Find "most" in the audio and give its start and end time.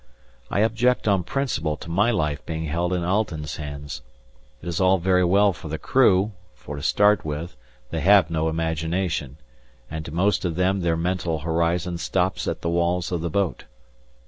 10.11-10.43